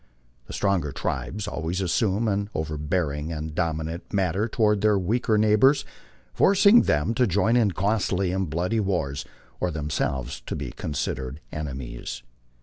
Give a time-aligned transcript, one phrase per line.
[0.47, 5.85] The stronger tribes always assume an overbearing and dominant manner to ward their weaker neighbors,
[6.33, 9.25] forcing them to join in costly and bloody wars
[9.59, 12.23] or themselves to be considered enemies.